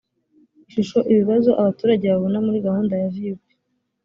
[0.65, 3.41] ishusho ibibazo abaturage babona muri gahunda ya vup